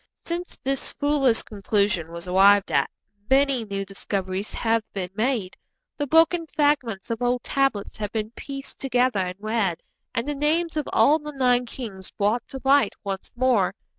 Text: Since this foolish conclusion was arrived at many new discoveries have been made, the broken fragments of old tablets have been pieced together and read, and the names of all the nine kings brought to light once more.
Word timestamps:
Since 0.25 0.57
this 0.63 0.91
foolish 0.93 1.43
conclusion 1.43 2.11
was 2.11 2.27
arrived 2.27 2.71
at 2.71 2.89
many 3.29 3.65
new 3.65 3.85
discoveries 3.85 4.51
have 4.51 4.81
been 4.93 5.11
made, 5.13 5.55
the 5.95 6.07
broken 6.07 6.47
fragments 6.47 7.11
of 7.11 7.21
old 7.21 7.43
tablets 7.43 7.97
have 7.97 8.11
been 8.11 8.31
pieced 8.31 8.79
together 8.79 9.19
and 9.19 9.35
read, 9.39 9.83
and 10.15 10.27
the 10.27 10.33
names 10.33 10.75
of 10.75 10.89
all 10.91 11.19
the 11.19 11.33
nine 11.33 11.67
kings 11.67 12.09
brought 12.09 12.41
to 12.47 12.59
light 12.63 12.93
once 13.03 13.31
more. 13.35 13.75